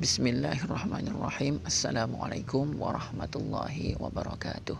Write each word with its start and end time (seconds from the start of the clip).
Bismillahirrahmanirrahim 0.00 1.60
Assalamualaikum 1.68 2.72
warahmatullahi 2.80 4.00
wabarakatuh 4.00 4.72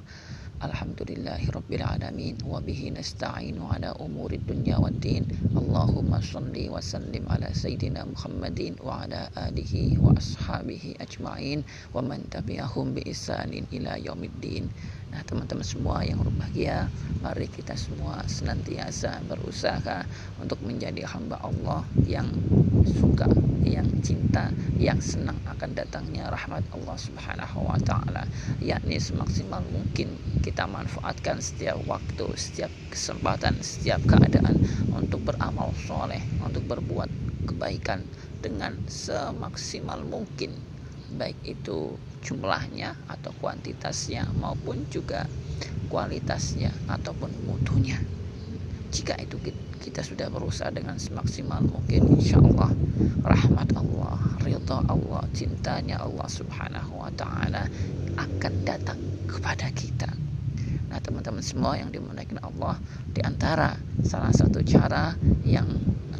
Alhamdulillahirrabbilalamin 0.64 2.40
Wabihi 2.40 2.88
nasta'inu 2.96 3.68
ala 3.68 3.92
umuri 4.00 4.40
dunya 4.40 4.80
wa 4.80 4.88
din 4.88 5.28
Allahumma 5.52 6.24
salli 6.24 6.72
wa 6.72 6.80
sallim 6.80 7.28
ala 7.28 7.52
Sayyidina 7.52 8.08
Muhammadin 8.08 8.80
Wa 8.80 9.04
ala 9.04 9.28
alihi 9.36 10.00
wa 10.00 10.16
ashabihi 10.16 10.96
ajma'in 11.04 11.68
Wa 11.92 12.00
man 12.00 12.24
tabi'ahum 12.32 12.96
bi 12.96 13.04
isanin 13.04 13.68
ila 13.76 14.00
yaumiddin 14.00 14.72
Nah 15.12 15.20
teman-teman 15.28 15.68
semua 15.68 16.00
yang 16.00 16.24
berbahagia 16.24 16.88
Mari 17.20 17.44
kita 17.52 17.76
semua 17.76 18.24
senantiasa 18.24 19.20
berusaha 19.28 20.00
Untuk 20.40 20.64
menjadi 20.64 21.04
hamba 21.04 21.44
Allah 21.44 21.84
yang 22.08 22.24
suka 22.88 23.19
kita 24.30 24.46
yang 24.78 25.02
senang 25.02 25.34
akan 25.42 25.74
datangnya 25.74 26.22
rahmat 26.30 26.62
Allah 26.70 26.94
Subhanahu 26.94 27.66
wa 27.66 27.74
taala 27.82 28.22
yakni 28.62 28.94
semaksimal 29.02 29.58
mungkin 29.74 30.06
kita 30.46 30.70
manfaatkan 30.70 31.42
setiap 31.42 31.74
waktu 31.90 32.30
setiap 32.38 32.70
kesempatan 32.94 33.58
setiap 33.58 33.98
keadaan 34.06 34.54
untuk 34.94 35.18
beramal 35.26 35.74
soleh 35.82 36.22
untuk 36.46 36.62
berbuat 36.70 37.10
kebaikan 37.50 38.06
dengan 38.38 38.78
semaksimal 38.86 39.98
mungkin 40.06 40.54
baik 41.18 41.34
itu 41.42 41.98
jumlahnya 42.22 42.94
atau 43.10 43.34
kuantitasnya 43.42 44.30
maupun 44.38 44.78
juga 44.94 45.26
kualitasnya 45.90 46.70
ataupun 46.86 47.34
mutunya 47.50 47.98
jika 48.94 49.18
itu 49.26 49.34
kita 49.42 49.69
kita 49.80 50.04
sudah 50.04 50.28
berusaha 50.28 50.68
dengan 50.68 51.00
semaksimal 51.00 51.64
mungkin 51.64 52.20
insya 52.20 52.36
Allah 52.36 52.68
rahmat 53.24 53.68
Allah 53.72 54.16
ridha 54.44 54.78
Allah 54.84 55.24
cintanya 55.32 55.96
Allah 56.04 56.28
subhanahu 56.28 57.00
wa 57.00 57.08
ta'ala 57.16 57.64
akan 58.20 58.52
datang 58.68 59.00
kepada 59.24 59.72
kita 59.72 60.12
nah 60.92 61.00
teman-teman 61.00 61.40
semua 61.40 61.80
yang 61.80 61.88
dimuliakan 61.88 62.44
Allah 62.44 62.76
diantara 63.16 63.80
salah 64.04 64.34
satu 64.36 64.60
cara 64.60 65.16
yang 65.48 65.64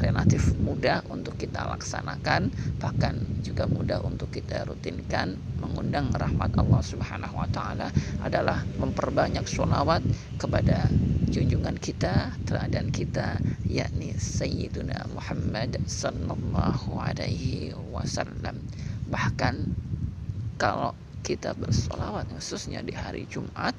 relatif 0.00 0.56
mudah 0.64 1.04
untuk 1.12 1.36
kita 1.36 1.60
laksanakan 1.76 2.48
bahkan 2.80 3.20
juga 3.44 3.68
mudah 3.68 4.00
untuk 4.00 4.32
kita 4.32 4.64
rutinkan 4.64 5.36
mengundang 5.60 6.08
rahmat 6.16 6.48
Allah 6.56 6.80
Subhanahu 6.86 7.36
wa 7.44 7.48
taala 7.52 7.92
adalah 8.24 8.62
memperbanyak 8.80 9.44
sholawat 9.44 10.00
kepada 10.40 10.86
junjungan 11.28 11.76
kita, 11.76 12.32
teladan 12.48 12.88
kita, 12.88 13.36
yakni 13.68 14.16
Sayyiduna 14.16 15.04
Muhammad 15.12 15.76
sallallahu 15.84 16.96
alaihi 16.96 17.76
wasallam. 17.92 18.56
Bahkan 19.12 19.76
kalau 20.56 20.96
kita 21.20 21.52
bersolawat 21.60 22.24
khususnya 22.32 22.80
di 22.80 22.96
hari 22.96 23.28
Jumat 23.28 23.76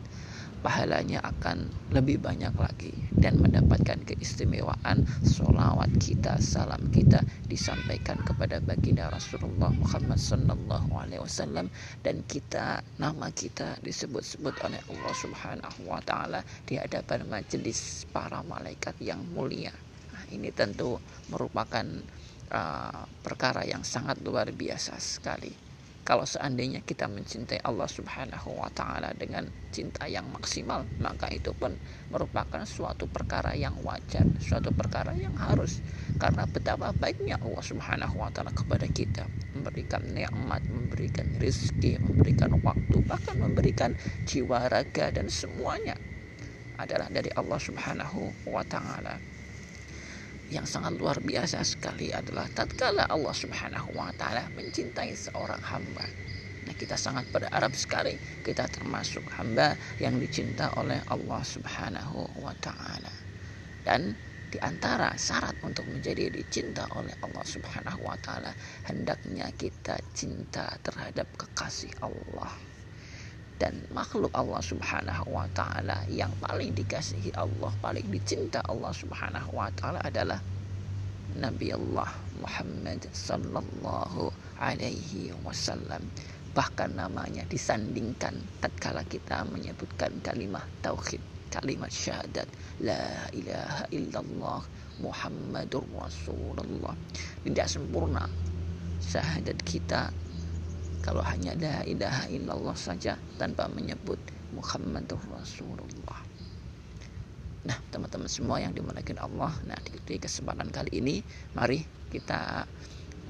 pahalanya 0.61 1.19
akan 1.25 1.67
lebih 1.91 2.21
banyak 2.21 2.53
lagi 2.53 2.93
dan 3.17 3.41
mendapatkan 3.41 3.97
keistimewaan 4.05 5.03
solawat 5.25 5.89
kita 5.97 6.37
salam 6.37 6.79
kita 6.93 7.19
disampaikan 7.49 8.17
kepada 8.21 8.61
baginda 8.61 9.09
Rasulullah 9.09 9.73
Muhammad 9.73 10.21
Sallallahu 10.21 10.89
Alaihi 10.93 11.21
Wasallam 11.21 11.67
dan 12.05 12.21
kita 12.29 12.85
nama 13.01 13.33
kita 13.33 13.81
disebut-sebut 13.81 14.53
oleh 14.61 14.79
Allah 14.93 15.13
Subhanahu 15.17 15.79
Wa 15.89 15.99
Taala 16.05 16.41
di 16.69 16.77
hadapan 16.77 17.25
majelis 17.27 18.05
para 18.13 18.45
malaikat 18.45 18.93
yang 19.01 19.19
mulia 19.33 19.73
nah, 20.13 20.25
ini 20.29 20.53
tentu 20.53 21.01
merupakan 21.33 21.83
uh, 22.53 23.09
perkara 23.25 23.65
yang 23.65 23.81
sangat 23.81 24.21
luar 24.21 24.53
biasa 24.53 24.93
sekali 25.01 25.70
kalau 26.01 26.25
seandainya 26.25 26.81
kita 26.81 27.05
mencintai 27.05 27.61
Allah 27.61 27.85
Subhanahu 27.85 28.57
wa 28.57 28.69
taala 28.73 29.13
dengan 29.13 29.45
cinta 29.69 30.09
yang 30.09 30.25
maksimal, 30.33 30.81
maka 30.97 31.29
itu 31.29 31.53
pun 31.53 31.77
merupakan 32.09 32.65
suatu 32.65 33.05
perkara 33.05 33.53
yang 33.53 33.77
wajar, 33.85 34.25
suatu 34.41 34.73
perkara 34.73 35.13
yang 35.13 35.33
harus 35.37 35.85
karena 36.17 36.49
betapa 36.49 36.89
baiknya 36.97 37.37
Allah 37.37 37.61
Subhanahu 37.63 38.17
wa 38.17 38.33
taala 38.33 38.49
kepada 38.49 38.89
kita, 38.89 39.29
memberikan 39.53 40.01
nikmat, 40.09 40.65
memberikan 40.65 41.29
rezeki, 41.37 42.01
memberikan 42.01 42.57
waktu, 42.65 42.97
bahkan 43.05 43.35
memberikan 43.37 43.91
jiwa 44.25 44.57
raga 44.73 45.13
dan 45.13 45.29
semuanya 45.29 45.93
adalah 46.81 47.05
dari 47.13 47.29
Allah 47.37 47.61
Subhanahu 47.61 48.49
wa 48.49 48.65
taala 48.65 49.21
yang 50.51 50.67
sangat 50.67 50.99
luar 50.99 51.15
biasa 51.23 51.63
sekali 51.63 52.11
adalah 52.11 52.43
tatkala 52.51 53.07
Allah 53.07 53.31
Subhanahu 53.31 53.95
wa 53.95 54.11
taala 54.19 54.43
mencintai 54.51 55.15
seorang 55.15 55.63
hamba. 55.63 56.03
Nah, 56.67 56.75
kita 56.75 56.99
sangat 56.99 57.23
berharap 57.31 57.71
sekali 57.71 58.19
kita 58.43 58.67
termasuk 58.67 59.23
hamba 59.39 59.73
yang 60.03 60.19
dicinta 60.19 60.67
oleh 60.75 60.99
Allah 61.07 61.41
Subhanahu 61.41 62.27
wa 62.43 62.51
taala. 62.59 63.11
Dan 63.87 64.11
di 64.51 64.59
antara 64.59 65.15
syarat 65.15 65.55
untuk 65.63 65.87
menjadi 65.87 66.27
dicinta 66.27 66.83
oleh 66.99 67.15
Allah 67.23 67.45
Subhanahu 67.47 68.03
wa 68.03 68.19
taala 68.19 68.51
hendaknya 68.91 69.47
kita 69.55 69.95
cinta 70.11 70.67
terhadap 70.83 71.31
kekasih 71.39 71.95
Allah 72.03 72.51
dan 73.61 73.77
makhluk 73.93 74.33
Allah 74.33 74.57
Subhanahu 74.57 75.29
wa 75.29 75.45
taala 75.53 76.01
yang 76.09 76.33
paling 76.41 76.73
dikasihi 76.73 77.29
Allah, 77.37 77.69
paling 77.77 78.09
dicinta 78.09 78.57
Allah 78.65 78.89
Subhanahu 78.89 79.53
wa 79.53 79.69
taala 79.77 80.01
adalah 80.01 80.41
Nabi 81.37 81.69
Allah 81.69 82.09
Muhammad 82.41 83.05
sallallahu 83.13 84.33
alaihi 84.57 85.29
wasallam. 85.45 86.01
Bahkan 86.57 86.97
namanya 86.97 87.45
disandingkan 87.53 88.33
tatkala 88.65 89.05
kita 89.05 89.45
menyebutkan 89.53 90.09
kalimat 90.25 90.65
tauhid, 90.81 91.21
kalimat 91.53 91.93
syahadat, 91.93 92.49
la 92.81 93.29
ilaha 93.29 93.85
illallah 93.93 94.61
Muhammadur 95.05 95.85
Rasulullah. 96.01 96.97
Tidak 97.45 97.67
sempurna 97.69 98.25
syahadat 99.05 99.61
kita 99.63 100.09
kalau 101.03 101.25
hanya 101.25 101.57
la 101.57 101.81
ilaha 101.83 102.29
illallah 102.29 102.77
saja 102.77 103.17
tanpa 103.41 103.67
menyebut 103.73 104.21
Muhammadur 104.53 105.19
Rasulullah 105.33 106.21
Nah 107.61 107.77
teman-teman 107.93 108.29
semua 108.29 108.57
yang 108.61 108.73
dimuliakan 108.73 109.17
Allah 109.21 109.51
Nah 109.69 109.77
di 110.05 110.15
kesempatan 110.17 110.69
kali 110.73 110.97
ini 111.01 111.15
Mari 111.57 111.81
kita 112.13 112.65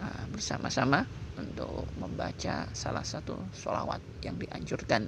ah, 0.04 0.22
bersama-sama 0.32 1.04
untuk 1.40 1.88
membaca 1.98 2.68
salah 2.76 3.08
satu 3.08 3.40
sholawat 3.56 4.04
yang 4.22 4.36
dianjurkan 4.38 5.08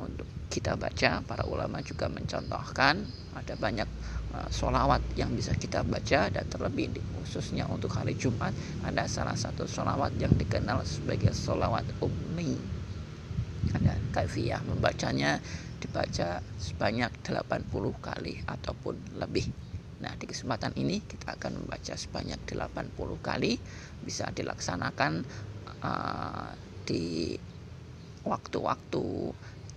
untuk 0.00 0.26
kita 0.48 0.74
baca 0.80 1.22
para 1.22 1.44
ulama 1.46 1.78
juga 1.84 2.08
mencontohkan 2.08 3.04
ada 3.36 3.54
banyak 3.60 3.86
Eh, 4.32 4.48
solawat 4.48 5.04
yang 5.12 5.28
bisa 5.36 5.52
kita 5.52 5.84
baca 5.84 6.32
dan 6.32 6.44
terlebih 6.48 6.88
khususnya 7.20 7.68
untuk 7.68 7.92
hari 7.92 8.16
Jumat 8.16 8.56
ada 8.80 9.04
salah 9.04 9.36
satu 9.36 9.68
solawat 9.68 10.08
yang 10.16 10.32
dikenal 10.32 10.80
sebagai 10.88 11.36
solawat 11.36 11.84
ummi 12.00 12.56
ada 13.76 13.92
kaifiyah 14.16 14.64
membacanya 14.64 15.36
dibaca 15.84 16.40
sebanyak 16.56 17.12
80 17.28 17.44
kali 18.00 18.40
ataupun 18.48 19.20
lebih 19.20 19.52
Nah, 20.02 20.18
di 20.18 20.26
kesempatan 20.26 20.74
ini 20.82 20.98
kita 21.04 21.38
akan 21.38 21.62
membaca 21.62 21.92
sebanyak 21.94 22.40
80 22.58 22.72
kali 23.22 23.54
bisa 24.02 24.26
dilaksanakan 24.34 25.22
uh, 25.84 26.50
di 26.88 27.36
waktu-waktu 28.26 29.04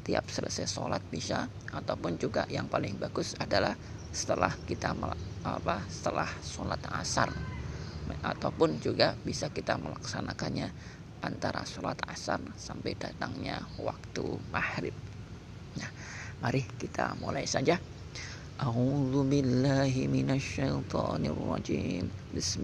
tiap 0.01 0.25
selesai 0.25 0.65
sholat 0.65 1.03
bisa 1.13 1.45
ataupun 1.75 2.17
juga 2.17 2.49
yang 2.49 2.65
paling 2.65 2.97
bagus 2.97 3.37
adalah 3.37 3.77
setelah 4.15 4.55
kita 4.63 4.95
apa 5.45 5.83
setelah 5.91 6.25
sholat 6.39 6.79
asar 6.95 7.27
ataupun 8.23 8.79
juga 8.79 9.11
bisa 9.19 9.51
kita 9.51 9.75
melaksanakannya 9.75 10.71
antara 11.27 11.67
sholat 11.67 11.99
asar 12.07 12.39
sampai 12.55 12.95
datangnya 12.95 13.59
waktu 13.77 14.23
maghrib. 14.49 14.95
Nah, 15.77 15.91
mari 16.39 16.63
kita 16.79 17.19
mulai 17.19 17.43
saja. 17.45 17.75
أعوذ 18.55 19.27
بالله 19.27 19.93
من 20.15 20.31
الشيطان 20.31 21.27
الرجيم 21.27 22.05
بسم 22.39 22.63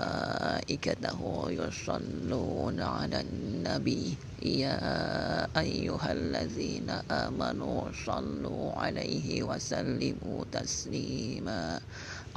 وملائكته 0.71 1.45
يصلون 1.51 2.79
على 2.79 3.19
النبي 3.21 4.15
يا 4.41 5.59
أيها 5.59 6.11
الذين 6.11 6.89
آمنوا 7.11 7.81
صلوا 8.05 8.71
عليه 8.79 9.43
وسلموا 9.43 10.43
تسليما 10.51 11.81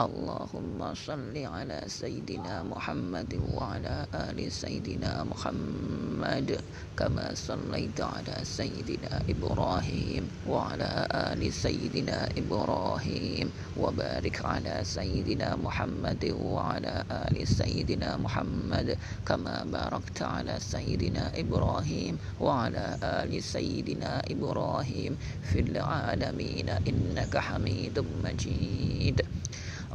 اللهم 0.00 0.94
صل 0.94 1.34
على 1.36 1.80
سيدنا 1.86 2.62
محمد 2.62 3.38
وعلى 3.54 4.06
آل 4.14 4.52
سيدنا 4.52 5.24
محمد 5.30 6.58
كما 6.98 7.30
صليت 7.34 8.00
على 8.00 8.36
سيدنا 8.42 9.22
إبراهيم 9.28 10.28
وعلى 10.48 11.06
آل 11.14 11.42
سيدنا 11.52 12.28
إبراهيم 12.38 13.46
وبارك 13.78 14.44
على 14.44 14.76
سيدنا 14.82 15.56
محمد 15.62 16.24
وعلى 16.42 17.04
آل 17.10 17.36
سيدنا 17.48 18.16
محمد 18.16 18.98
كما 19.28 19.64
باركت 19.72 20.22
على 20.22 20.56
سيدنا 20.60 21.32
إبراهيم 21.40 22.18
وعلى 22.40 22.98
آل 23.02 23.42
سيدنا 23.42 24.22
إبراهيم 24.30 25.16
في 25.52 25.58
العالمين 25.60 26.68
إنك 26.88 27.36
حميد 27.38 28.04
مجيد 28.24 29.22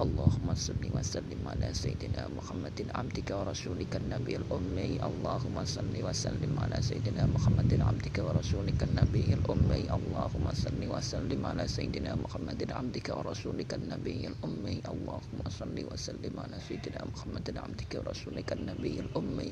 اللهم 0.03 0.49
صل 0.55 0.83
وسلم 0.95 1.39
على 1.51 1.67
سيدنا 1.75 2.23
محمد 2.37 2.79
عبدك 2.95 3.29
ورسولك 3.39 3.93
النبي 3.99 4.33
الأمي 4.41 4.89
اللهم 5.09 5.57
صل 5.75 5.93
وسلم 6.07 6.53
على 6.63 6.77
سيدنا 6.89 7.23
محمد 7.35 7.73
عبدك 7.87 8.17
ورسولك 8.27 8.79
النبي 8.89 9.27
الأمي 9.39 9.83
اللهم 9.97 10.45
صل 10.63 10.81
وسلم 10.95 11.41
على 11.51 11.65
سيدنا 11.75 12.11
محمد 12.23 12.61
عبدك 12.79 13.07
ورسولك 13.17 13.71
النبي 13.79 14.19
الأمي 14.31 14.77
اللهم 14.93 15.37
صل 15.59 15.75
وسلم 15.91 16.35
على 16.43 16.57
سيدنا 16.67 17.01
محمد 17.13 17.47
عبدك 17.63 17.89
ورسولك 17.99 18.49
النبي 18.59 18.93
الأمي 19.07 19.47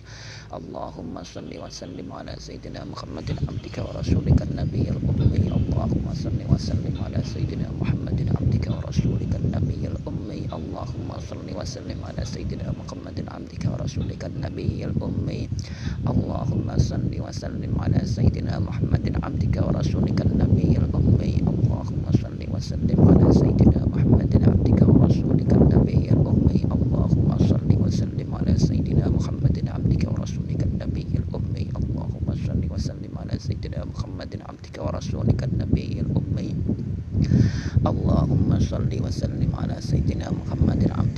اللهم 0.59 1.15
صل 1.35 1.51
وسلم 1.63 2.07
على 2.19 2.33
سيدنا 2.47 2.79
محمد 2.91 3.27
عبدك 3.47 3.77
ورسولك 3.87 4.41
النبي 4.47 4.85
الأمي 4.95 5.47
اللهم 5.59 6.05
صل 6.25 6.39
وسلم 6.53 6.95
على 7.11 7.19
سيدنا 7.35 7.65
محمد 7.81 8.19
عبدك 8.39 8.65
ورسولك 8.73 9.33
النبي 9.45 9.81
الأمي 9.93 10.36
الداعي 10.37 10.57
اللهم 10.57 11.09
صل 11.29 11.47
وسلم 11.57 11.99
على 12.03 12.25
سيدنا 12.25 12.69
محمد 12.79 13.25
عبدك 13.29 13.63
ورسولك 13.73 14.25
النبي 14.25 14.85
الأمي 14.85 15.49
اللهم 16.09 16.67
صل 16.77 17.11
وسلم 17.25 17.71
على 17.81 17.99
سيدنا 18.05 18.53
محمد 18.59 19.05
عبدك 19.23 19.55
ورسولك 19.65 20.19
النبي 20.29 20.71
الأمي 20.77 21.35
اللهم 21.51 22.05
صل 22.23 22.41
وسلم 22.53 22.99
على 23.09 23.33
سيدنا 23.41 23.79
محمد 23.93 24.33
عبدك 24.45 24.79
ورسولك 24.87 25.51
النبي 25.59 26.05
الأمي 26.13 26.59
اللهم 26.77 27.29
صل 27.51 27.69
وسلم 27.83 28.29
على 28.39 28.53
سيدنا 28.69 29.05
محمد 29.09 29.57
عبدك 29.75 30.05
ورسولك 30.05 30.61
النبي 30.69 31.11
الأمي 31.21 31.67
اللهم 31.79 32.27
صل 32.45 32.61
وسلم 32.75 33.13
على 33.21 33.33
سيدنا 33.47 33.79
محمد 33.93 34.33
عبدك 34.47 34.75
ورسولك 34.85 35.41
النبي 35.49 35.76
وصلي 38.67 38.99
وسلم 39.01 39.51
على 39.55 39.75
سيدنا 39.79 40.27
محمد 40.31 40.83
العم 40.83 41.06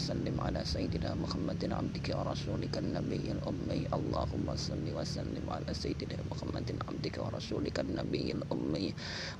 وسلم 0.00 0.40
على 0.40 0.64
سيدنا 0.64 1.12
محمد 1.14 1.60
عبدك 1.72 2.16
ورسولك 2.16 2.72
النبي 2.78 3.26
الأمي 3.36 3.80
اللهم 3.92 4.46
صل 4.56 4.86
وسلم 4.96 5.44
على 5.52 5.70
سيدنا 5.76 6.16
محمد 6.32 6.64
عبدك 6.88 7.20
ورسولك 7.20 7.76
النبي 7.84 8.26
الأمي 8.40 8.88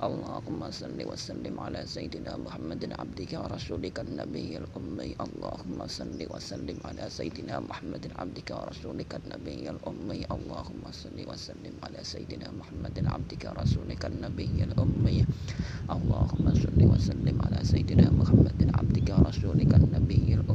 اللهم 0.05 0.61
صل 0.69 0.99
وسلم 1.01 1.53
على 1.59 1.81
سيدنا 1.85 2.37
محمد 2.45 2.93
عبدك 2.93 3.31
ورسولك 3.41 3.97
النبي 4.05 4.57
الأمي 4.61 5.09
اللهم 5.25 5.77
صل 5.89 6.19
وسلم 6.29 6.77
على 6.93 7.09
سيدنا 7.09 7.55
محمد 7.69 8.05
عبدك 8.21 8.49
ورسولك 8.61 9.11
النبي 9.21 9.65
الأمي 9.73 10.21
اللهم 10.35 10.85
صل 10.93 11.19
وسلم 11.33 11.75
على 11.85 11.99
سيدنا 12.13 12.47
محمد 12.61 12.97
عبدك 13.09 13.37
ورسولك 13.49 14.03
النبي 14.05 14.53
الأمي 14.69 15.19
اللهم 15.95 16.45
صل 16.63 16.79
وسلم 16.93 17.35
على 17.45 17.59
سيدنا 17.73 18.07
محمد 18.19 18.59
عبدك 18.77 19.07
ورسولك 19.17 19.71
النبي 19.81 20.23
الأمي 20.37 20.50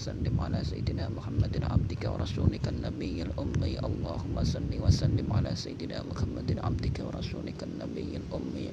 وسلم 0.00 0.40
على 0.40 0.64
سيدنا 0.64 1.08
محمد 1.08 1.60
عبدك 1.70 2.08
ورسولك 2.08 2.68
النبي 2.68 3.22
الأمي 3.22 3.74
اللهم 3.84 4.44
صل 4.44 4.70
وسلم 4.80 5.32
على 5.32 5.52
سيدنا 5.56 6.02
محمد 6.10 6.56
عبدك 6.58 7.00
ورسولك 7.04 7.60
النبي 7.62 8.16
الأمي 8.16 8.68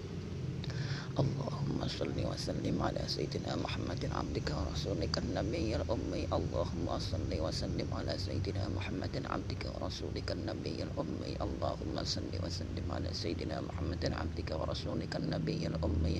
اللهم 1.21 1.79
صل 1.91 2.13
وسلم 2.29 2.75
على 2.87 3.01
سيدنا 3.09 3.53
محمد 3.61 4.01
عبدك 4.17 4.47
ورسولك 4.53 5.15
النبي 5.21 5.67
الأمي 5.75 6.23
اللهم 6.37 6.85
صل 7.09 7.31
وسلم 7.45 7.87
على 7.99 8.13
سيدنا 8.25 8.65
محمد 8.77 9.15
عبدك 9.33 9.63
ورسولك 9.73 10.29
النبي 10.37 10.77
الأمي 10.87 11.31
اللهم 11.45 11.95
صل 12.05 12.33
وسلم 12.45 12.87
على 12.95 13.09
سيدنا 13.21 13.57
محمد 13.65 14.03
عبدك 14.19 14.49
ورسولك 14.61 15.13
النبي 15.25 15.61
الأمي 15.73 16.15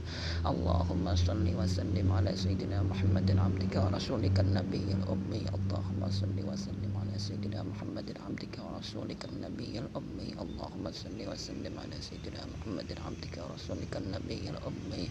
اللهم 0.52 1.06
صل 1.26 1.46
وسلم 1.60 2.08
على 2.18 2.32
سيدنا 2.44 2.78
محمد 2.90 3.30
عبدك 3.46 3.76
ورسولك 3.84 4.38
النبي 4.46 4.82
الأمي 4.98 5.44
اللهم 5.54 6.02
صل 6.10 6.38
وسلم 6.50 6.97
سيدنا 7.18 7.66
محمد 7.66 8.14
عبدك 8.26 8.62
ورسولك 8.62 9.26
النبي 9.26 9.74
الأمي 9.82 10.30
اللهم 10.38 10.86
صل 10.94 11.18
وسلم 11.18 11.74
على 11.82 11.98
سيدنا 12.10 12.46
محمد 12.54 12.94
عبدك 12.94 13.36
ورسولك 13.42 13.94
النبي 13.98 14.44
الأمي 14.54 15.04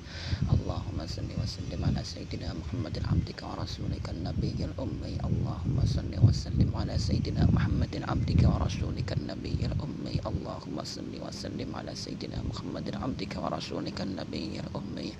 اللهم 0.54 0.98
صل 1.16 1.30
وسلم 1.42 1.80
على 1.82 2.02
سيدنا 2.14 2.54
محمد 2.62 2.96
عبدك 3.10 3.40
ورسولك 3.42 4.06
النبي 4.14 4.58
الأمي 4.70 5.14
اللهم 5.28 5.78
صل 5.96 6.12
وسلم 6.22 6.70
على 6.78 6.94
سيدنا 7.06 7.42
محمد 7.50 7.94
عبدك 8.10 8.42
ورسولك 8.54 9.10
النبي 9.18 9.58
الأمي 9.70 10.14
اللهم 10.30 10.76
صل 10.96 11.12
وسلم 11.26 11.70
على 11.74 11.92
سيدنا 12.06 12.38
محمد 12.48 12.88
عبدك 13.02 13.34
ورسولك 13.42 13.98
النبي 14.06 14.52
الأمي 14.62 15.10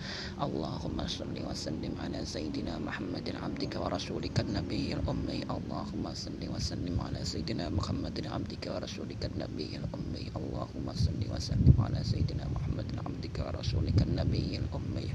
اللهم 0.47 0.99
صل 1.19 1.35
وسلم 1.50 1.93
على 2.07 2.19
سيدنا 2.35 2.73
محمد 2.78 3.26
عبدك 3.43 3.75
ورسولك 3.83 4.37
النبي 4.47 4.87
الأمي 4.95 5.38
اللهم 5.50 6.07
صل 6.23 6.40
وسلم 6.55 6.75
وسلم 6.76 7.00
على 7.00 7.25
سيدنا 7.25 7.73
محمد 7.73 8.21
عبدك 8.26 8.68
ورسولك 8.68 9.33
النبي 9.33 9.73
الأمي 9.73 10.37
اللهم 10.37 10.87
صل 10.92 11.16
وسلم 11.33 11.73
على 11.80 12.00
سيدنا 12.04 12.45
محمد 12.52 12.88
عبدك 13.00 13.37
ورسولك 13.49 13.99
النبي 14.04 14.49
الأمي 14.61 15.09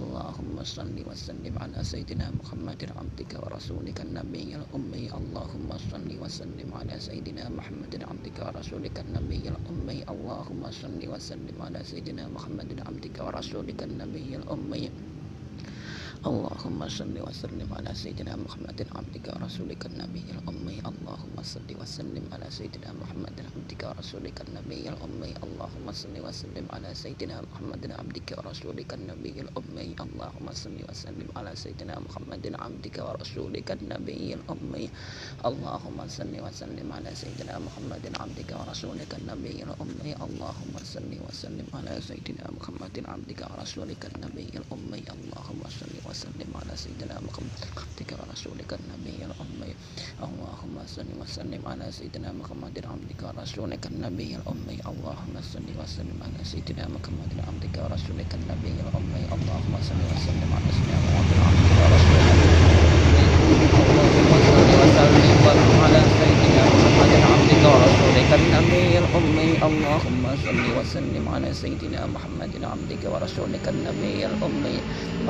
اللهم 0.00 0.56
صل 0.64 0.96
وسلم 1.10 1.54
على 1.60 1.78
سيدنا 1.84 2.24
محمد 2.40 2.82
عبدك 2.96 3.32
ورسولك 3.36 3.98
النبي 4.00 4.48
الأمي 4.56 5.04
اللهم 5.12 5.70
صل 5.76 6.08
وسلم 6.24 6.68
على 6.80 6.96
سيدنا 6.96 7.44
محمد 7.52 7.92
عبدك 8.08 8.36
ورسولك 8.48 8.96
النبي 9.04 9.42
الأمي 9.52 9.94
اللهم 10.08 10.62
صل 10.80 11.00
وسلم 11.12 11.56
على 11.68 11.80
سيدنا 11.84 12.24
محمد 12.32 12.70
عبدك 12.88 13.16
ورسولك 13.28 13.80
النبي 13.84 14.28
الأمي 14.40 14.84
اللهم 16.26 16.82
صل 16.90 17.14
وسلم 17.14 17.68
على 17.78 17.94
سيدنا 17.94 18.34
محمد 18.42 18.78
عبدك 18.90 19.38
ورسولك 19.38 19.86
النبي 19.86 20.26
الأمي 20.34 20.78
اللهم 20.90 21.36
صل 21.46 21.70
وسلم 21.78 22.24
على 22.34 22.50
سيدنا 22.50 22.90
محمد 22.90 23.38
عبدك 23.46 23.78
ورسولك 23.86 24.38
النبي 24.50 24.82
الأمي 24.90 25.32
اللهم 25.46 25.86
صل 25.94 26.14
وسلم 26.18 26.66
على 26.74 26.90
سيدنا 26.94 27.38
محمد 27.46 27.94
عبدك 27.98 28.34
ورسولك 28.38 28.90
النبي 28.98 29.36
الأمي 29.46 29.90
اللهم 30.18 30.46
صل 30.58 30.74
وسلم 30.90 31.28
على 31.38 31.52
سيدنا 31.54 31.94
محمد 32.10 32.46
عبدك 32.58 32.98
ورسولك 32.98 33.68
النبي 33.78 34.34
الأمي 34.34 34.86
اللهم 35.46 35.98
صل 36.10 36.34
وسلم 36.34 36.88
على 36.98 37.12
سيدنا 37.22 37.54
محمد 37.62 38.04
عبدك 38.18 38.50
ورسولك 38.58 39.12
النبي 39.20 39.62
الأمي 39.66 40.12
اللهم 40.26 40.74
صل 40.94 41.12
وسلم 41.26 41.66
على 41.78 41.94
سيدنا 42.10 42.44
محمد 42.58 42.94
عبدك 43.06 43.40
ورسولك 43.50 44.02
النبي 44.18 44.50
الأمي 44.58 45.00
اللهم 45.14 45.62
صل 45.78 45.86
وسلم 46.08 46.48
على 46.56 46.72
سيدنا 46.76 47.20
محمد 47.20 47.60
عبدك 47.76 48.08
ورسولك 48.16 48.70
النبي 48.80 49.18
الأمي 49.28 49.72
اللهم 50.24 50.76
صل 50.88 51.10
وسلم 51.20 51.62
على 51.68 51.86
سيدنا 51.92 52.32
محمد 52.40 52.76
عبدك 52.92 53.20
ورسولك 53.28 53.84
النبي 53.92 54.30
الأمي 54.40 54.80
اللهم 54.92 55.34
صل 55.52 55.68
وسلم 55.80 56.18
على 56.26 56.40
سيدنا 56.52 56.84
محمد 56.96 57.32
عبدك 57.48 57.74
ورسولك 57.84 58.30
النبي 58.40 58.76
الأمي 58.88 59.20
اللهم 59.36 59.72
صل 59.88 60.00
وسلم 60.12 60.48
على 60.56 60.68
سيدنا 60.72 60.96
محمد 60.96 61.36
عبدك 61.44 61.76
ورسولك 61.76 62.07
على 71.48 71.56
سيدنا 71.56 72.04
محمد 72.06 72.52
عبدك 72.64 73.02
ورسولك 73.08 73.64
النبي 73.72 74.20
الأمي 74.28 74.78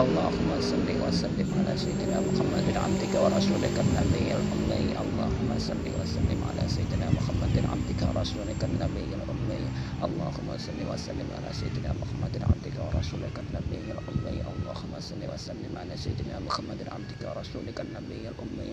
اللهم 0.03 0.51
صل 0.71 0.91
وسلم 1.07 1.49
على 1.59 1.75
سيدنا 1.83 2.17
محمد 2.29 2.69
عبدك 2.83 3.13
ورسولك 3.23 3.77
النبي 3.87 4.27
الأمي 4.39 4.81
اللهم 5.03 5.51
صل 5.59 5.85
وسلم 6.01 6.39
على 6.49 6.65
سيدنا 6.75 7.07
محمد 7.19 7.55
عبدك 7.71 8.01
ورسولك 8.09 8.61
النبي 8.71 9.09
الأمي 9.19 9.63
اللهم 10.07 10.51
صل 10.67 10.81
وسلم 10.91 11.29
على 11.39 11.51
سيدنا 11.63 11.91
محمد 12.09 12.35
عبدك 12.49 12.77
ورسولك 12.89 13.37
النبي 13.47 13.83
الأمي 13.97 14.39
اللهم 14.53 14.93
صل 15.11 15.23
وسلم 15.33 15.71
على 15.83 15.95
سيدنا 16.05 16.37
محمد 16.47 16.81
عبدك 16.95 17.21
ورسولك 17.29 17.77
النبي 17.87 18.19
الأمي 18.33 18.71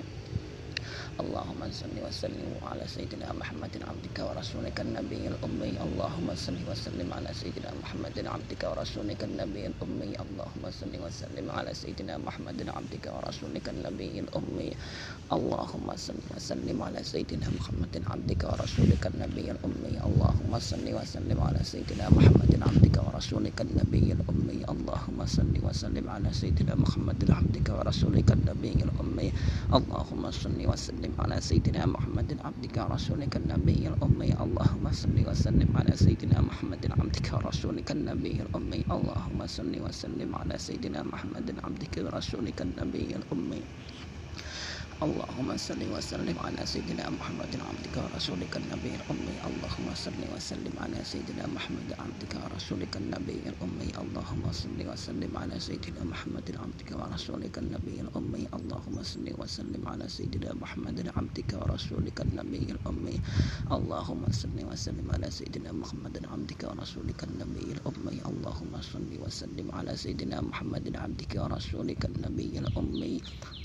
اللهم 1.19 1.63
صل 1.71 1.95
وسلم 2.07 2.59
على 2.67 2.83
سيدنا 2.91 3.31
محمد 3.39 3.71
عبدك 3.87 4.17
ورسولك 4.19 4.75
النبي 4.83 5.23
الأمي 5.31 5.71
اللهم 5.87 6.27
صل 6.35 6.59
وسلم 6.71 7.07
على 7.07 7.31
سيدنا 7.31 7.71
محمد 7.83 8.27
عبدك 8.27 8.61
ورسولك 8.67 9.23
النبي 9.23 9.63
الأمي 9.71 10.11
اللهم 10.25 10.63
صل 10.75 10.93
وسلم 11.05 11.47
على 11.55 11.71
سيدنا 11.73 12.19
محمد 12.19 12.59
عبدك 12.67 13.05
ورسولك 13.15 13.63
النبي 13.73 14.11
الأمي 14.27 14.69
اللهم 15.31 15.87
صل 15.95 16.19
وسلم 16.35 16.77
على 16.83 16.99
سيدنا 17.11 17.47
محمد 17.55 17.95
عبدك 18.11 18.43
ورسولك 18.51 19.03
النبي 19.15 19.45
الأمي 19.55 19.87
اللهم 20.07 20.51
صل 20.59 20.85
وسلم 20.99 21.37
على 21.47 21.61
سيدنا 21.71 22.05
محمد 22.15 22.53
عبدك 22.67 22.95
ورسولك 23.39 23.57
النبي 23.67 24.07
الأمي 24.17 24.59
اللهم 24.73 25.19
صل 25.37 25.55
وسلم 25.67 26.05
على 26.15 26.29
سيدنا 26.43 26.73
محمد 26.83 27.21
عبدك 27.37 27.67
ورسولك 27.75 28.29
النبي 28.37 28.75
الأمي 28.87 29.27
اللهم 29.77 30.23
صل 30.43 30.59
وسلم 30.73 31.04
وسلم 31.05 31.21
على 31.21 31.37
سيدنا 31.41 31.85
محمد 31.85 32.37
عبدك 32.45 32.77
رسولك 32.81 33.37
النبي 33.37 33.81
الأمي 33.93 34.31
اللهم 34.45 34.85
صل 34.91 35.13
وسلم 35.29 35.69
على 35.77 35.93
سيدنا 35.95 36.41
محمد 36.49 36.83
عبدك 36.97 37.37
رسولك 37.45 37.89
النبي 37.93 38.33
الأمي 38.49 38.81
اللهم 38.95 39.39
صل 39.57 39.73
وسلم 39.85 40.29
على 40.41 40.55
سيدنا 40.57 40.99
محمد 41.05 41.47
عبدك 41.61 41.95
رسولك 42.09 42.57
النبي 42.65 43.05
الأمي 43.21 43.61
اللهم 45.03 45.51
صل 45.59 45.75
وسلم 45.91 46.39
على 46.39 46.61
سيدنا 46.63 47.03
محمد 47.19 47.51
عبدك 47.51 47.95
ورسولك 47.99 48.53
النبي 48.55 48.95
الأمي 48.95 49.33
اللهم 49.43 49.87
صل 49.91 50.19
وسلم 50.31 50.71
على 50.79 51.03
سيدنا 51.03 51.51
محمد 51.51 51.91
عبدك 51.99 52.31
ورسولك 52.39 52.93
النبي 53.03 53.43
الأمي 53.43 53.91
اللهم 53.91 54.43
صل 54.55 54.79
وسلم 54.87 55.31
على 55.35 55.59
سيدنا 55.59 55.99
محمد 56.07 56.55
عبدك 56.55 56.89
ورسولك 56.95 57.55
النبي 57.59 58.07
الأمي 58.07 58.43
اللهم 58.55 58.95
صل 59.03 59.27
وسلم 59.35 59.83
على 59.83 60.07
سيدنا 60.07 60.55
محمد 60.63 60.95
عبدك 61.11 61.51
ورسولك 61.59 62.17
النبي 62.23 62.65
الأمي 62.79 63.15
اللهم 63.75 64.23
صل 64.31 64.55
وسلم 64.55 65.07
على 65.11 65.27
سيدنا 65.27 65.69
محمد 65.75 66.15
عبدك 66.23 66.63
ورسولك 67.03 67.19
النبي 67.29 67.67
الأمي 67.75 68.17
اللهم 68.31 68.73
صل 68.93 69.11
وسلم 69.23 69.67
على 69.77 69.93
سيدنا 70.03 70.37
محمد 70.41 70.87
عبدك 71.03 71.33
ورسولك 71.41 72.01
النبي 72.11 72.51
الأمي 72.63 73.15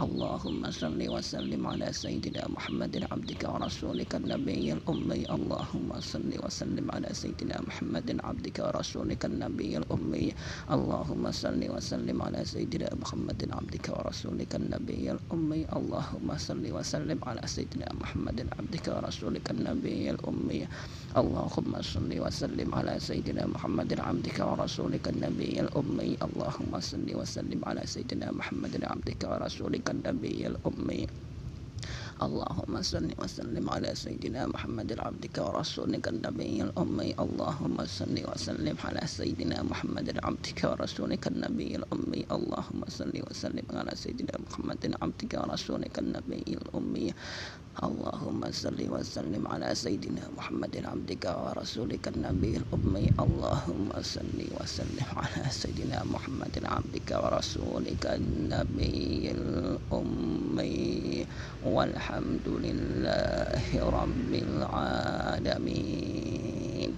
اللهم 0.04 0.60
صل 0.70 0.98
وسلم 0.98 1.18
وسلم 1.20 1.66
على 1.66 1.92
سيدنا 1.92 2.48
محمد 2.48 3.04
عبدك 3.12 3.40
ورسولك 3.54 4.12
النبي 4.16 4.72
الأمي 4.72 4.88
اللهم 5.28 5.90
صل 6.00 6.30
وسلم 6.44 6.86
على 6.96 7.08
سيدنا 7.12 7.56
محمد 7.68 8.08
عبدك 8.24 8.56
ورسولك 8.64 9.22
النبي 9.28 9.72
الأمي 9.80 10.26
اللهم 10.76 11.24
صل 11.42 11.60
وسلم 11.76 12.18
على 12.24 12.40
سيدنا 12.52 12.88
محمد 13.02 13.40
عبدك 13.52 13.86
ورسولك 13.92 14.52
النبي 14.60 15.04
الأمي 15.16 15.60
اللهم 15.78 16.28
صل 16.48 16.64
وسلم 16.78 17.18
على 17.28 17.42
سيدنا 17.56 17.88
محمد 18.00 18.38
عبدك 18.56 18.86
ورسولك 18.88 19.46
النبي 19.54 20.02
الأمي 20.16 20.60
اللهم 21.20 21.72
صل 21.94 22.10
وسلم 22.32 22.68
على 22.80 22.94
سيدنا 23.06 23.44
محمد 23.52 23.92
عبدك 24.08 24.32
ورسولك 24.48 25.06
النبي 25.14 25.52
الأمي 25.64 26.10
اللهم 26.28 26.72
صل 26.92 27.08
وسلم 27.20 27.60
على 27.68 27.82
سيدنا 27.94 28.26
محمد 28.38 28.74
عبدك 28.90 29.20
ورسولك 29.30 29.86
النبي 29.96 30.38
الأمي 30.52 31.02
اللهم 32.24 32.74
صل 32.82 33.08
وسلم 33.18 33.64
على 33.70 33.94
سيدنا 33.96 34.46
محمد 34.46 35.00
عبدك 35.00 35.36
ورسولك 35.40 36.04
النبي 36.08 36.62
الأمي 36.68 37.10
اللهم 37.24 37.76
صل 37.96 38.12
وسلم 38.28 38.76
على 38.84 39.02
سيدنا 39.08 39.62
محمد 39.64 40.08
عبدك 40.24 40.60
ورسولك 40.68 41.24
النبي 41.32 41.72
الأمي 41.80 42.22
اللهم 42.36 42.80
صل 42.88 43.14
وسلم 43.30 43.66
على 43.72 43.92
سيدنا 44.04 44.34
محمد 44.46 44.84
عبدك 45.00 45.32
ورسولك 45.40 45.96
النبي 45.98 46.44
الأمي 46.60 47.08
Allahumma 47.80 48.52
salli 48.52 48.84
wa 48.92 49.00
sallim 49.00 49.40
ala 49.48 49.72
sayyidina 49.72 50.20
Muhammadin 50.36 50.84
abdika 50.84 51.32
wa 51.32 51.56
rasulika 51.56 52.12
nabiyil 52.12 52.60
ummi 52.76 53.08
Allahumma 53.16 54.04
salli 54.04 54.52
wa 54.52 54.60
sallim 54.68 55.00
ala 55.16 55.48
sayyidina 55.48 56.04
Muhammadin 56.04 56.68
abdika 56.68 57.16
wa 57.24 57.40
rasulika 57.40 58.20
nabiyil 58.20 59.80
ummi 59.96 61.24
walhamdulillahi 61.64 63.80
rabbil 63.80 64.60
alamin 65.40 66.92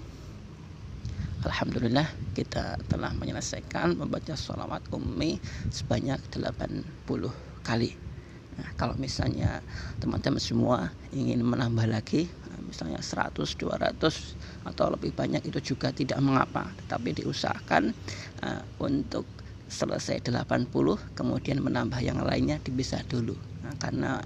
Alhamdulillah 1.47 2.07
kita 2.35 2.75
telah 2.91 3.15
menyelesaikan 3.23 4.03
membaca 4.03 4.35
salawat 4.35 4.83
ummi 4.91 5.39
sebanyak 5.71 6.19
80 6.35 6.43
kali 7.63 7.95
Nah, 8.61 8.71
kalau 8.77 8.95
misalnya 9.01 9.65
teman-teman 10.03 10.43
semua 10.43 10.93
ingin 11.15 11.41
menambah 11.43 11.89
lagi 11.89 12.29
misalnya 12.69 13.01
100, 13.01 13.37
200 13.57 13.97
atau 14.71 14.87
lebih 14.93 15.13
banyak 15.13 15.43
itu 15.49 15.73
juga 15.75 15.93
tidak 15.93 16.19
mengapa, 16.25 16.69
tetapi 16.85 17.21
diusahakan 17.21 17.93
uh, 18.45 18.63
untuk 18.81 19.29
selesai 19.69 20.25
80 20.25 20.69
kemudian 21.17 21.65
menambah 21.65 22.01
yang 22.05 22.21
lainnya 22.25 22.61
bisa 22.73 23.01
dulu. 23.09 23.37
Nah, 23.65 23.73
karena 23.81 24.21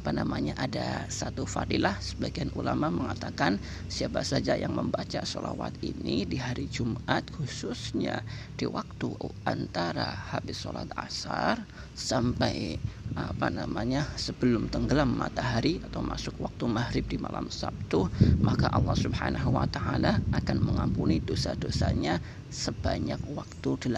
apa 0.00 0.16
namanya 0.16 0.56
ada 0.56 1.04
satu 1.12 1.44
fadilah 1.44 1.92
sebagian 2.00 2.48
ulama 2.56 2.88
mengatakan 2.88 3.60
siapa 3.92 4.24
saja 4.24 4.56
yang 4.56 4.72
membaca 4.72 5.20
sholawat 5.28 5.76
ini 5.84 6.24
di 6.24 6.40
hari 6.40 6.72
Jumat 6.72 7.28
khususnya 7.36 8.24
di 8.56 8.64
waktu 8.64 9.12
antara 9.44 10.08
habis 10.32 10.56
sholat 10.64 10.88
asar 10.96 11.68
sampai 11.92 12.80
apa 13.12 13.52
namanya 13.52 14.08
sebelum 14.16 14.72
tenggelam 14.72 15.20
matahari 15.20 15.84
atau 15.84 16.00
masuk 16.00 16.32
waktu 16.40 16.64
maghrib 16.64 17.04
di 17.04 17.20
malam 17.20 17.52
Sabtu 17.52 18.08
maka 18.40 18.72
Allah 18.72 18.96
Subhanahu 18.96 19.52
wa 19.52 19.68
taala 19.68 20.16
akan 20.32 20.58
mengampuni 20.64 21.20
dosa-dosanya 21.20 22.16
sebanyak 22.48 23.20
waktu 23.36 23.76
80 23.84 23.92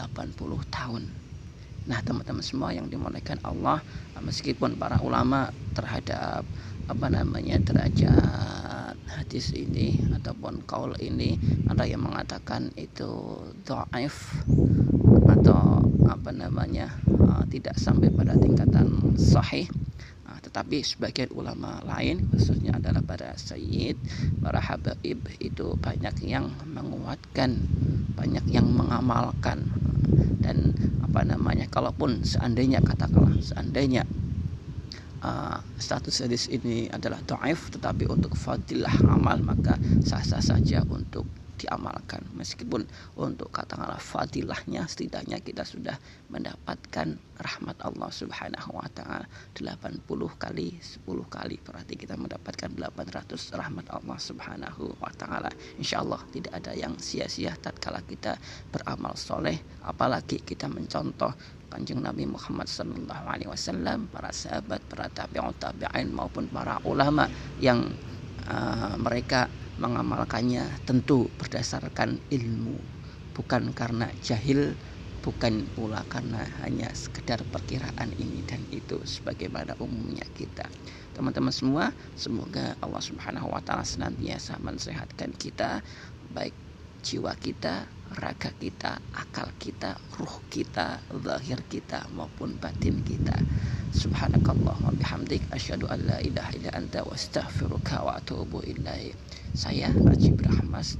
tahun. 0.66 1.22
Nah, 1.89 1.99
teman-teman 2.07 2.45
semua 2.47 2.71
yang 2.71 2.87
dimuliakan 2.87 3.43
Allah, 3.43 3.83
meskipun 4.23 4.79
para 4.79 5.03
ulama 5.03 5.51
terhadap 5.75 6.47
apa 6.87 7.07
namanya 7.11 7.59
derajat 7.59 8.95
hadis 9.19 9.51
ini 9.55 9.99
ataupun 10.15 10.62
kaul 10.67 10.95
ini 11.03 11.39
ada 11.71 11.87
yang 11.87 12.07
mengatakan 12.07 12.71
itu 12.79 13.39
doif 13.67 14.47
atau 15.31 15.83
apa 16.07 16.31
namanya 16.31 16.91
eh, 17.11 17.45
tidak 17.51 17.75
sampai 17.79 18.11
pada 18.11 18.35
tingkatan 18.35 19.15
sahih 19.15 19.71
nah, 20.27 20.37
tetapi 20.43 20.83
sebagian 20.83 21.31
ulama 21.39 21.81
lain 21.87 22.27
khususnya 22.35 22.77
adalah 22.77 23.03
para 23.05 23.37
sayyid, 23.39 23.95
para 24.43 24.59
habaib 24.59 25.21
itu 25.39 25.77
banyak 25.79 26.15
yang 26.27 26.51
menguatkan, 26.67 27.62
banyak 28.19 28.43
yang 28.51 28.67
mengamalkan 28.71 29.71
dan 30.42 30.75
apa 31.06 31.23
namanya 31.23 31.66
kalaupun 31.71 32.25
seandainya 32.26 32.82
katakanlah 32.82 33.35
seandainya 33.40 34.02
uh, 35.23 35.59
status 35.78 36.25
hadis 36.26 36.44
ini 36.50 36.90
adalah 36.90 37.18
doaif 37.26 37.71
tetapi 37.75 38.04
untuk 38.11 38.35
fadilah 38.35 38.94
amal 39.09 39.38
maka 39.40 39.78
sah-sah 40.02 40.42
saja 40.42 40.82
untuk 40.88 41.26
diamalkan 41.62 42.26
meskipun 42.35 42.83
untuk 43.14 43.54
katakanlah 43.54 44.02
fadilahnya 44.02 44.83
setidaknya 44.90 45.38
kita 45.38 45.62
sudah 45.62 45.95
mendapatkan 46.26 47.14
rahmat 47.38 47.78
Allah 47.87 48.11
Subhanahu 48.11 48.75
wa 48.75 48.88
taala 48.90 49.23
80 49.54 50.02
kali 50.42 50.75
10 50.83 51.07
kali 51.07 51.57
berarti 51.62 51.95
kita 51.95 52.19
mendapatkan 52.19 52.71
800 52.75 53.38
rahmat 53.54 53.87
Allah 53.95 54.19
Subhanahu 54.19 54.99
wa 54.99 55.12
taala 55.14 55.50
insyaallah 55.78 56.19
tidak 56.35 56.52
ada 56.59 56.75
yang 56.75 56.99
sia-sia 56.99 57.54
tatkala 57.54 58.02
kita 58.02 58.35
beramal 58.75 59.14
soleh 59.14 59.62
apalagi 59.87 60.42
kita 60.42 60.66
mencontoh 60.66 61.31
kanjeng 61.71 62.02
Nabi 62.04 62.28
Muhammad 62.28 62.69
Sallallahu 62.69 63.25
Alaihi 63.33 63.49
Wasallam, 63.49 64.04
para 64.12 64.28
sahabat, 64.28 64.85
para 64.92 65.09
tabi'ut 65.09 65.57
tabi'in 65.57 66.12
maupun 66.12 66.45
para 66.52 66.76
ulama 66.85 67.25
yang 67.64 67.97
uh, 68.45 68.92
mereka 69.00 69.49
mengamalkannya 69.83 70.62
tentu 70.87 71.27
berdasarkan 71.43 72.23
ilmu 72.31 72.79
bukan 73.35 73.75
karena 73.75 74.07
jahil 74.23 74.79
bukan 75.27 75.67
pula 75.75 76.07
karena 76.07 76.47
hanya 76.62 76.87
sekedar 76.95 77.43
perkiraan 77.51 78.11
ini 78.19 78.43
dan 78.47 78.62
itu 78.71 78.99
sebagaimana 79.03 79.75
umumnya 79.83 80.23
kita 80.39 80.67
teman-teman 81.19 81.51
semua 81.55 81.85
semoga 82.15 82.79
Allah 82.79 83.03
Subhanahu 83.03 83.51
wa 83.51 83.62
taala 83.67 83.83
senantiasa 83.87 84.55
mensehatkan 84.62 85.35
kita 85.35 85.83
baik 86.35 86.55
jiwa 87.02 87.35
kita, 87.35 87.75
raga 88.23 88.50
kita, 88.62 88.92
akal 89.23 89.49
kita, 89.62 89.90
ruh 90.16 90.37
kita, 90.54 90.88
zahir 91.26 91.59
kita 91.73 92.00
maupun 92.18 92.50
batin 92.62 92.97
kita. 93.11 93.35
Subhanakallah 94.02 94.75
wa 94.87 94.92
bihamdik 95.00 95.42
asyhadu 95.56 95.87
an 95.94 96.00
la 96.09 96.18
ilaha 96.28 96.50
illa 96.56 96.71
anta 96.80 97.00
wa 97.02 97.12
astaghfiruka 97.18 97.97
wa 98.06 98.12
atubu 98.23 98.59
ilaik. 98.75 99.18
Saya 99.62 99.90
Rajib 100.06 100.38
Rahmat 100.47 100.97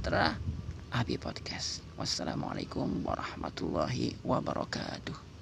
Abi 0.99 1.15
Podcast. 1.17 1.79
Wassalamualaikum 1.97 3.01
warahmatullahi 3.07 4.13
wabarakatuh. 4.27 5.32